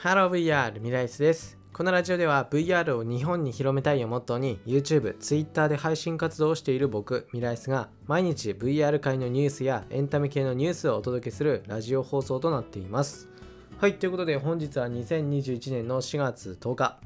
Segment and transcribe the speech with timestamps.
[0.00, 1.58] Hello VR ミライスです。
[1.72, 13.28] このラジオでは VR を日本に広めたいをモットーに YouTube、Twitter で配信活動をしている僕、ミライスが毎日 VR 界のニュースやエンタメ系のニュースをお届けするラジオ放送となっています。
[13.78, 17.00] はい、ということで本日は2021年の4月10日。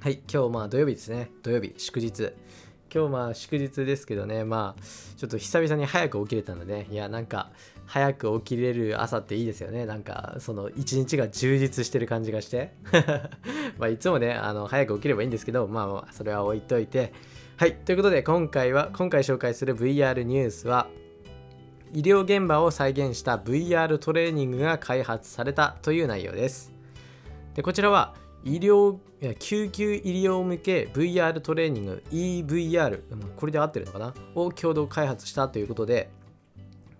[0.00, 1.30] はい、今日まあ土曜日ですね。
[1.42, 2.32] 土曜日、祝日。
[2.94, 4.82] 今日まあ祝日ですけどねまあ
[5.16, 7.50] ちょっと久々に早く起きれたので、ね、いやなんか
[7.86, 9.86] 早く起きれる朝っていいですよね。
[9.86, 12.72] なんかその一日が充実してる感じがして。
[13.78, 17.12] まあいつもねあの早く起きればいいんですけどまあそれは置いといて。
[17.56, 20.88] はいということで今回は今回紹介する VR ニュースは
[21.92, 26.72] 医療現場を再現した VR トレーニングが開発されたという内容です。
[27.54, 28.14] でこちらは
[28.44, 28.98] 医療
[29.38, 33.00] 救急医療向け VR トレーニング EVR
[33.36, 34.14] これで合ってるのかな？
[34.34, 36.10] を共同開発したということで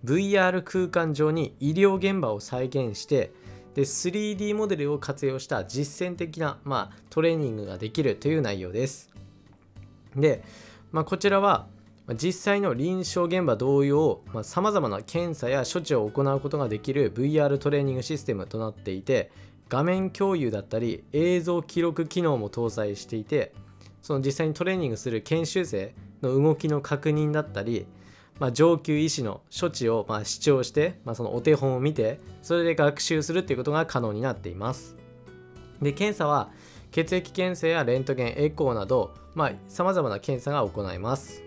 [0.05, 3.33] VR 空間上に医療現場を再現して
[3.75, 9.11] で 3D モデルを活用した実践的な、まあ、トレーニングができるという内容です。
[10.15, 10.45] で、
[10.91, 11.67] まあ、こちらは
[12.21, 19.31] 実際の臨床現場同様さまざ、まな検査や処置を行うことができる VR トレーニングシステムとなっていて
[19.73, 23.55] 画面共有だったり映像記録機能も搭載していて
[24.03, 27.87] その実際にトレーニングする研修生の動きの確認だったり、
[28.39, 34.95] まあ、上級医師の処置をま視聴して、まあ、そのお手本を見てそれで学習するっていうことが可能になっています。
[35.81, 36.51] で検査は
[36.91, 39.15] 血液検査やレントゲンエコーなど
[39.69, 41.43] さまざ、まな検査が行います。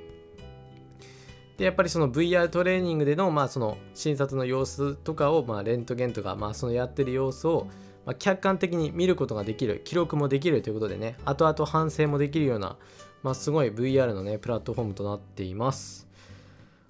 [1.58, 7.68] でやっぱりその VR トレーニングでの,、まあその診察の様子とかを、まあ、レントゲンとか、まあ、そのやってる様子を
[8.06, 12.78] まあ、客観的に見ることができる記録もできるということでね後々反省もできるような、
[13.24, 16.08] まあ、すごい VR のねプラットフォームとなっています。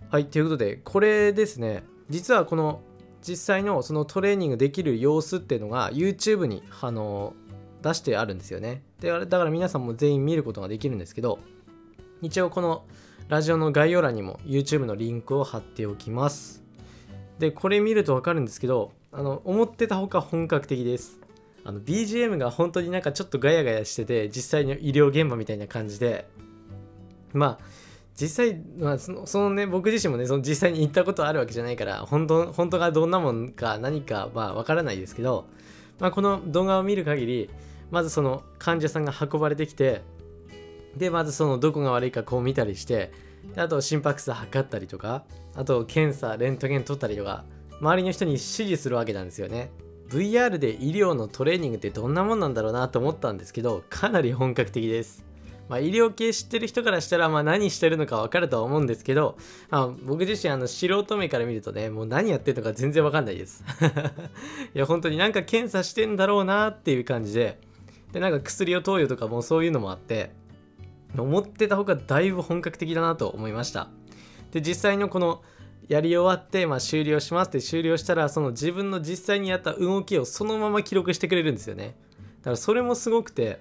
[0.10, 1.84] はいということでこれですね。
[2.10, 2.82] 実はこの
[3.28, 7.34] 実際のそのトレーニングできる様子っていうのが YouTube にあの
[7.82, 8.84] 出してあるんですよね。
[9.00, 11.40] でだから皆さんも全員見ることができるんですけど
[12.22, 12.86] 一応この
[13.28, 16.64] ラジオの概要欄にも YouTube のリンクを貼っておきます。
[17.40, 21.22] でこれ見ると分かるんですけどあの思ってたほか本格的です。
[21.64, 26.28] あの BGM が本当になんかちょっとガヤガヤしてて実際の医療現場みたいな感じで。
[27.32, 27.66] まあ
[28.20, 35.46] 実際、まあ、そのそのね僕自身もねその実際に行ったことあるわけじゃないから本当本当がどんなもんか何かはわからないですけど、
[36.00, 37.50] まあ、この動画を見る限り
[37.92, 40.02] まずその患者さんが運ばれてきて
[40.96, 43.12] でまずそのどこが悪いかこう見たりして
[43.58, 47.44] あと心拍数測ったりとかあと検査レントゲン取ったりとか
[47.80, 49.72] 周りの人に指示するわけなんですよね。
[50.10, 55.26] VR で医療のトレーニングってどんなもんなんだろうなと思ったんですけどかなり本格的です。
[55.68, 59.36] まあ、医療系知ってる人からしたら、まあ、何してるのか分かるとは思うんですけど、
[59.72, 63.64] あ、僕自身あの素人目から見るとねもう何やってるのか全然分かんないです。
[64.76, 67.60] いや本当になんか検査してんだろうなっていう感じで
[68.14, 70.32] でなんか薬を投与とかもそういうのもあって
[71.18, 73.90] 思ってた方がだいぶ本格的だなと思いました。
[74.52, 75.42] で実際のこの
[75.88, 81.96] やり終わって、まあ、終了しますって終了したらその自分の実際にやった動きをそのまま記録してくれるんですよね。
[82.40, 83.60] だからそれもすごくて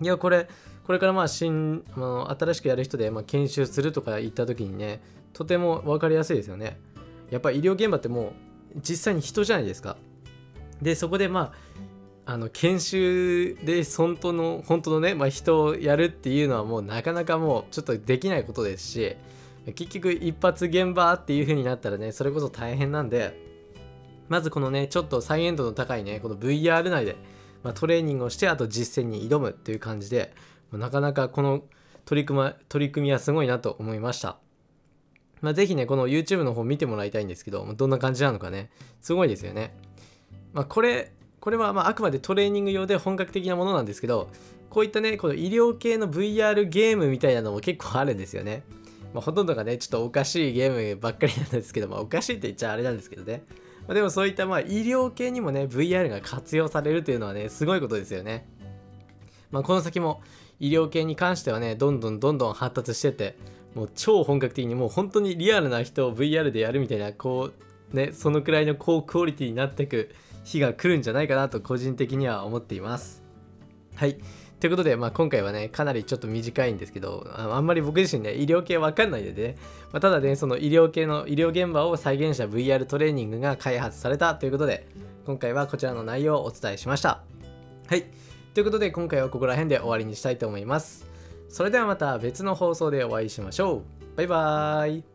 [0.00, 0.48] いやこれ
[0.84, 5.00] これからまあ新、まあ、新しくやる人で、まあ、研修するとか言った時にね
[5.32, 6.78] とても分かりやすいですよね。
[7.30, 8.34] やっぱ医療現場っても
[8.76, 9.96] う実際に人じゃないですか。
[10.82, 11.72] でそこでまあ
[12.24, 19.16] あの研修で本当の本当のね、まあ、人をやるっていうのはもうなかなかもうちょっとできないことですし
[19.66, 23.38] 結局一発現場っていう風になったらねそれこそ大変なんで
[24.28, 27.16] まずこのねちょっと再現度の高いねこの VR 内で、
[27.62, 30.34] まあ、トレーニングをしてあと実践に挑むっていう感じで
[30.72, 31.62] なかなかこの
[32.04, 34.38] 取り組み取り組みはすごいなと思いました。
[35.40, 39.74] まあ、ぜひね、この YouTube の方見てもらいたいんですけど、どんな感じなのかね、すごいですよね。
[40.52, 44.30] まあ、これ、これはまああくまでトレーニング用で本格的なものなんですけど、
[44.70, 48.62] こういったね、この医療系の VR ゲームみたいなのも結構あるんですよね。
[49.12, 53.44] まあ、ほとんどがね、ちょっとおかしいゲームばっかりなんですけど、まあ、おかしいって言っちゃあれなんですけどね。
[53.86, 58.46] まあ、でもそういったまあ医療系にもね、VR が活用されるというのはね、すごいことですよね。
[59.50, 60.22] まあ、この先も
[60.60, 63.36] 医療系に関してはね、どんどんどんどん発達してて、
[63.74, 67.50] もう超本格的にもう本当にリアルな人を VR でやるみたいな、こ
[67.92, 70.10] う、ね、そのくらいの高クオリティになってく
[70.44, 73.22] 日が来るんじゃないかなと個人的には思っています。
[73.94, 74.18] はい。
[74.62, 79.56] ということで、まあ、今回はね、かなりちょっと短いんですけど、あんまり僕自身ね、医療系わかんないでね、
[79.90, 84.86] まあ、ただね、その医療系の医療現場を再現した VR トレーニングが開発されたということで、
[85.26, 87.24] 今回はこちらの内容をお伝えしました。
[87.88, 88.04] はい。
[88.54, 91.08] ということで、今回はここら辺で終わりにしたいと思います。
[91.48, 93.82] それではまた別の放送でお会いしましょ
[94.14, 94.16] う。
[94.16, 95.11] バイバーイ。